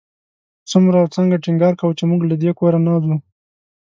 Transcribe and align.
څومره 0.69 0.95
او 1.01 1.07
څنګه 1.15 1.41
ټینګار 1.43 1.73
کاوه 1.79 1.97
چې 1.99 2.03
موږ 2.11 2.21
له 2.29 2.35
دې 2.41 2.51
کوره 2.59 2.79
نه 2.85 2.91
ځو. 3.03 3.15